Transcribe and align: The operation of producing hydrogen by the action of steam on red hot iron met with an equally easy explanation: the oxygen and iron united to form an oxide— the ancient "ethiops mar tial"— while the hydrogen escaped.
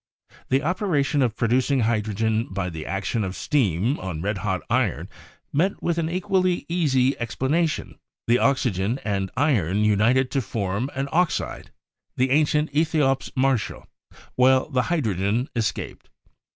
The 0.49 0.63
operation 0.63 1.21
of 1.21 1.35
producing 1.35 1.81
hydrogen 1.81 2.45
by 2.51 2.71
the 2.71 2.87
action 2.87 3.23
of 3.23 3.35
steam 3.35 3.99
on 3.99 4.23
red 4.23 4.39
hot 4.39 4.61
iron 4.67 5.07
met 5.53 5.83
with 5.83 5.99
an 5.99 6.09
equally 6.09 6.65
easy 6.67 7.15
explanation: 7.19 7.99
the 8.25 8.39
oxygen 8.39 8.99
and 9.05 9.29
iron 9.37 9.85
united 9.85 10.31
to 10.31 10.41
form 10.41 10.89
an 10.95 11.07
oxide— 11.11 11.69
the 12.17 12.31
ancient 12.31 12.73
"ethiops 12.73 13.29
mar 13.35 13.57
tial"— 13.57 13.85
while 14.37 14.71
the 14.71 14.81
hydrogen 14.89 15.49
escaped. 15.55 16.09